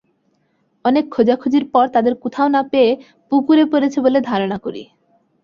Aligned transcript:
অনেক 0.85 1.05
খোঁজাখুঁজির 1.09 1.65
পর 1.73 1.85
তাদের 1.95 2.13
কোথাও 2.23 2.47
না 2.47 2.61
পেয়ে 2.71 2.91
পুকুরে 3.31 3.63
পড়েছে 3.65 3.99
বলে 4.05 4.19
ধারণা 4.21 4.57
করি। 4.57 4.83